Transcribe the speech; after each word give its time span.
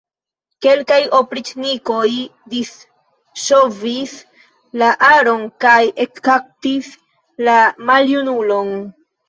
Kelkaj 0.65 0.95
opriĉnikoj 1.17 2.07
disŝovis 2.55 4.17
la 4.85 4.89
aron 5.11 5.47
kaj 5.67 5.77
ekkaptis 6.09 6.93
la 7.47 7.63
maljunulon. 7.95 8.77